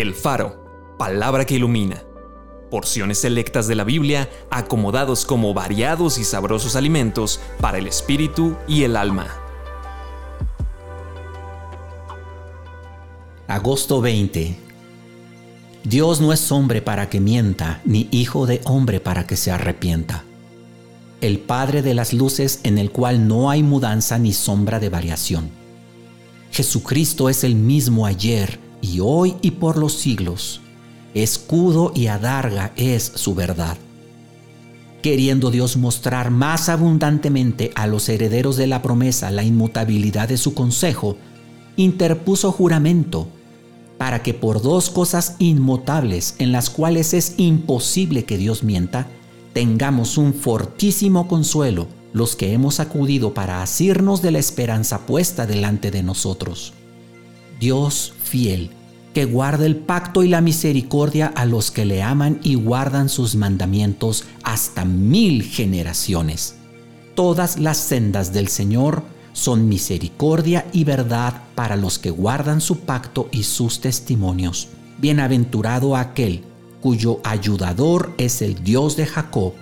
El 0.00 0.14
Faro, 0.14 0.94
palabra 0.96 1.44
que 1.44 1.56
ilumina. 1.56 2.04
Porciones 2.70 3.18
selectas 3.18 3.66
de 3.66 3.74
la 3.74 3.82
Biblia 3.82 4.30
acomodados 4.48 5.24
como 5.24 5.52
variados 5.54 6.18
y 6.18 6.24
sabrosos 6.24 6.76
alimentos 6.76 7.40
para 7.60 7.78
el 7.78 7.88
espíritu 7.88 8.54
y 8.68 8.84
el 8.84 8.96
alma. 8.96 9.26
Agosto 13.48 14.00
20. 14.00 14.56
Dios 15.82 16.20
no 16.20 16.32
es 16.32 16.52
hombre 16.52 16.80
para 16.80 17.10
que 17.10 17.18
mienta, 17.18 17.80
ni 17.84 18.06
hijo 18.12 18.46
de 18.46 18.60
hombre 18.66 19.00
para 19.00 19.26
que 19.26 19.36
se 19.36 19.50
arrepienta. 19.50 20.22
El 21.20 21.40
Padre 21.40 21.82
de 21.82 21.94
las 21.94 22.12
luces 22.12 22.60
en 22.62 22.78
el 22.78 22.92
cual 22.92 23.26
no 23.26 23.50
hay 23.50 23.64
mudanza 23.64 24.16
ni 24.16 24.32
sombra 24.32 24.78
de 24.78 24.90
variación. 24.90 25.50
Jesucristo 26.52 27.28
es 27.28 27.42
el 27.42 27.56
mismo 27.56 28.06
ayer, 28.06 28.67
y 28.80 29.00
hoy 29.00 29.36
y 29.42 29.52
por 29.52 29.76
los 29.76 29.94
siglos. 29.94 30.60
Escudo 31.14 31.92
y 31.94 32.06
adarga 32.06 32.72
es 32.76 33.12
su 33.14 33.34
verdad. 33.34 33.76
Queriendo 35.02 35.50
Dios 35.50 35.76
mostrar 35.76 36.30
más 36.30 36.68
abundantemente 36.68 37.70
a 37.74 37.86
los 37.86 38.08
herederos 38.08 38.56
de 38.56 38.66
la 38.66 38.82
promesa 38.82 39.30
la 39.30 39.44
inmutabilidad 39.44 40.28
de 40.28 40.36
su 40.36 40.54
consejo, 40.54 41.16
interpuso 41.76 42.50
juramento 42.50 43.28
para 43.96 44.22
que 44.22 44.32
por 44.32 44.62
dos 44.62 44.90
cosas 44.90 45.34
inmutables 45.38 46.36
en 46.38 46.52
las 46.52 46.70
cuales 46.70 47.14
es 47.14 47.34
imposible 47.36 48.24
que 48.24 48.38
Dios 48.38 48.62
mienta, 48.62 49.08
tengamos 49.52 50.18
un 50.18 50.34
fortísimo 50.34 51.26
consuelo 51.26 51.88
los 52.12 52.36
que 52.36 52.52
hemos 52.52 52.80
acudido 52.80 53.34
para 53.34 53.62
asirnos 53.62 54.22
de 54.22 54.30
la 54.30 54.38
esperanza 54.38 55.04
puesta 55.06 55.46
delante 55.46 55.90
de 55.90 56.02
nosotros. 56.02 56.72
Dios 57.58 58.14
fiel, 58.22 58.70
que 59.14 59.24
guarda 59.24 59.66
el 59.66 59.76
pacto 59.76 60.22
y 60.22 60.28
la 60.28 60.40
misericordia 60.40 61.26
a 61.26 61.44
los 61.44 61.70
que 61.70 61.84
le 61.84 62.02
aman 62.02 62.38
y 62.42 62.54
guardan 62.54 63.08
sus 63.08 63.34
mandamientos 63.34 64.24
hasta 64.42 64.84
mil 64.84 65.42
generaciones. 65.42 66.56
Todas 67.14 67.58
las 67.58 67.78
sendas 67.78 68.32
del 68.32 68.48
Señor 68.48 69.02
son 69.32 69.68
misericordia 69.68 70.66
y 70.72 70.84
verdad 70.84 71.42
para 71.54 71.76
los 71.76 71.98
que 71.98 72.10
guardan 72.10 72.60
su 72.60 72.80
pacto 72.80 73.28
y 73.32 73.42
sus 73.42 73.80
testimonios. 73.80 74.68
Bienaventurado 74.98 75.96
aquel 75.96 76.42
cuyo 76.80 77.20
ayudador 77.24 78.14
es 78.18 78.42
el 78.42 78.62
Dios 78.62 78.96
de 78.96 79.06
Jacob, 79.06 79.54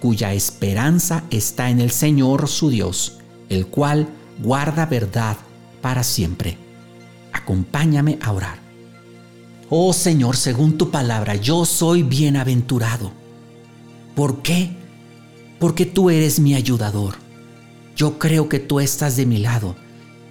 cuya 0.00 0.32
esperanza 0.32 1.24
está 1.30 1.70
en 1.70 1.80
el 1.80 1.90
Señor 1.90 2.48
su 2.48 2.70
Dios, 2.70 3.18
el 3.48 3.66
cual 3.66 4.08
guarda 4.42 4.86
verdad 4.86 5.36
para 5.80 6.02
siempre. 6.02 6.67
Acompáñame 7.48 8.18
a 8.20 8.32
orar. 8.32 8.58
Oh 9.70 9.94
Señor, 9.94 10.36
según 10.36 10.76
tu 10.76 10.90
palabra, 10.90 11.34
yo 11.34 11.64
soy 11.64 12.02
bienaventurado. 12.02 13.10
¿Por 14.14 14.42
qué? 14.42 14.76
Porque 15.58 15.86
tú 15.86 16.10
eres 16.10 16.40
mi 16.40 16.54
ayudador. 16.54 17.14
Yo 17.96 18.18
creo 18.18 18.50
que 18.50 18.58
tú 18.58 18.80
estás 18.80 19.16
de 19.16 19.24
mi 19.24 19.38
lado, 19.38 19.76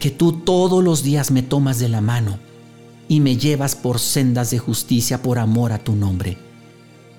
que 0.00 0.10
tú 0.10 0.40
todos 0.40 0.82
los 0.82 1.04
días 1.04 1.30
me 1.30 1.42
tomas 1.42 1.78
de 1.78 1.88
la 1.88 2.00
mano 2.00 2.40
y 3.06 3.20
me 3.20 3.36
llevas 3.36 3.76
por 3.76 4.00
sendas 4.00 4.50
de 4.50 4.58
justicia 4.58 5.22
por 5.22 5.38
amor 5.38 5.70
a 5.70 5.78
tu 5.78 5.94
nombre. 5.94 6.36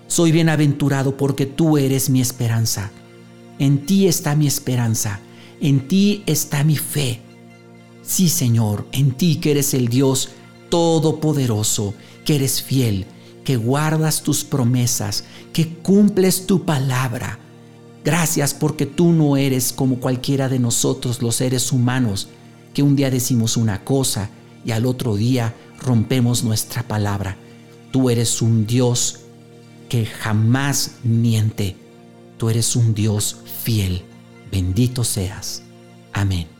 Soy 0.07 0.33
bienaventurado 0.33 1.15
porque 1.15 1.45
tú 1.45 1.77
eres 1.77 2.09
mi 2.09 2.19
esperanza. 2.19 2.91
En 3.59 3.85
ti 3.85 4.07
está 4.09 4.35
mi 4.35 4.45
esperanza, 4.45 5.21
en 5.61 5.87
ti 5.87 6.21
está 6.25 6.65
mi 6.65 6.75
fe. 6.75 7.21
Sí, 8.05 8.29
Señor, 8.29 8.87
en 8.91 9.11
ti 9.11 9.37
que 9.37 9.51
eres 9.51 9.73
el 9.73 9.87
Dios 9.87 10.29
todopoderoso, 10.69 11.93
que 12.23 12.35
eres 12.35 12.61
fiel, 12.61 13.05
que 13.43 13.57
guardas 13.57 14.21
tus 14.21 14.43
promesas, 14.43 15.23
que 15.53 15.69
cumples 15.77 16.45
tu 16.45 16.65
palabra. 16.65 17.39
Gracias 18.03 18.53
porque 18.53 18.85
tú 18.85 19.11
no 19.11 19.37
eres 19.37 19.73
como 19.73 19.99
cualquiera 19.99 20.49
de 20.49 20.59
nosotros 20.59 21.21
los 21.21 21.37
seres 21.37 21.71
humanos, 21.71 22.27
que 22.73 22.83
un 22.83 22.95
día 22.95 23.09
decimos 23.09 23.57
una 23.57 23.83
cosa 23.83 24.29
y 24.63 24.71
al 24.71 24.85
otro 24.85 25.15
día 25.15 25.55
rompemos 25.79 26.43
nuestra 26.43 26.83
palabra. 26.83 27.37
Tú 27.91 28.09
eres 28.09 28.41
un 28.41 28.67
Dios 28.67 29.21
que 29.89 30.05
jamás 30.05 30.97
miente. 31.03 31.75
Tú 32.37 32.49
eres 32.49 32.75
un 32.75 32.93
Dios 32.93 33.37
fiel. 33.63 34.03
Bendito 34.51 35.03
seas. 35.03 35.63
Amén. 36.13 36.54